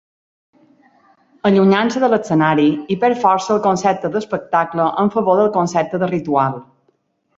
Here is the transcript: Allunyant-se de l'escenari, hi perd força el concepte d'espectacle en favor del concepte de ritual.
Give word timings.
Allunyant-se 1.49 2.01
de 2.03 2.09
l'escenari, 2.13 2.65
hi 2.89 2.97
perd 3.03 3.21
força 3.25 3.53
el 3.57 3.61
concepte 3.69 4.11
d'espectacle 4.15 4.89
en 5.05 5.13
favor 5.17 5.39
del 5.43 5.53
concepte 5.59 6.01
de 6.07 6.11
ritual. 6.19 6.59